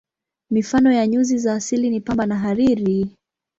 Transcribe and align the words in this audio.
Mifano 0.51 0.91
ya 0.93 1.07
nyuzi 1.07 1.37
za 1.37 1.53
asili 1.53 1.89
ni 1.89 2.01
pamba 2.01 2.25
na 2.25 2.39
hariri. 2.39 3.09